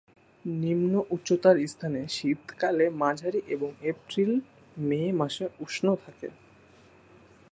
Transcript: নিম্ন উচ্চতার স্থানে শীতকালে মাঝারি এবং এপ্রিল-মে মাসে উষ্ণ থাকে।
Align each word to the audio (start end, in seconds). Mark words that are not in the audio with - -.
নিম্ন 0.45 0.93
উচ্চতার 1.09 1.57
স্থানে 1.67 2.01
শীতকালে 2.07 2.85
মাঝারি 2.93 3.41
এবং 3.47 3.69
এপ্রিল-মে 3.83 5.01
মাসে 5.11 5.45
উষ্ণ 5.59 5.85
থাকে। 6.05 6.27